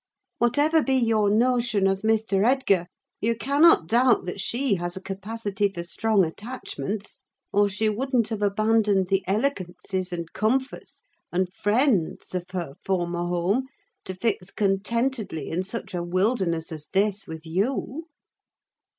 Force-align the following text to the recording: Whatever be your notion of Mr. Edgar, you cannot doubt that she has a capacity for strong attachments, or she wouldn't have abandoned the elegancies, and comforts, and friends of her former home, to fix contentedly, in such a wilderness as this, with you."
Whatever 0.39 0.81
be 0.81 0.95
your 0.95 1.29
notion 1.29 1.85
of 1.85 2.01
Mr. 2.01 2.43
Edgar, 2.43 2.87
you 3.19 3.35
cannot 3.37 3.85
doubt 3.85 4.25
that 4.25 4.39
she 4.41 4.73
has 4.77 4.97
a 4.97 5.03
capacity 5.03 5.69
for 5.69 5.83
strong 5.83 6.25
attachments, 6.25 7.19
or 7.53 7.69
she 7.69 7.87
wouldn't 7.87 8.29
have 8.29 8.41
abandoned 8.41 9.09
the 9.09 9.23
elegancies, 9.27 10.11
and 10.11 10.33
comforts, 10.33 11.03
and 11.31 11.53
friends 11.53 12.33
of 12.33 12.45
her 12.49 12.73
former 12.83 13.27
home, 13.27 13.67
to 14.05 14.15
fix 14.15 14.49
contentedly, 14.49 15.49
in 15.51 15.63
such 15.63 15.93
a 15.93 16.01
wilderness 16.01 16.71
as 16.71 16.87
this, 16.87 17.27
with 17.27 17.45
you." 17.45 18.07